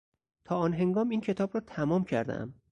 [0.45, 2.55] تا آن هنگام این کتاب را تمام کردهام.